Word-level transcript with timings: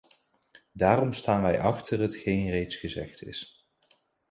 Daarom 0.71 1.13
staan 1.13 1.41
wij 1.41 1.59
achter 1.59 1.99
hetgeen 1.99 2.49
reeds 2.49 2.75
gezegd 2.75 3.21
is. 3.23 3.67